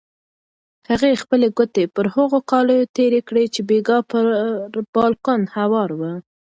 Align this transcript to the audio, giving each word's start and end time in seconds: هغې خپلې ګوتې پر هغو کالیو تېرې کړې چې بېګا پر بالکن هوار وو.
هغې 0.89 1.21
خپلې 1.23 1.47
ګوتې 1.57 1.83
پر 1.95 2.05
هغو 2.15 2.39
کالیو 2.51 2.91
تېرې 2.97 3.19
کړې 3.27 3.45
چې 3.53 3.61
بېګا 3.69 3.99
پر 4.11 4.25
بالکن 4.93 5.41
هوار 5.55 5.89
وو. 5.99 6.13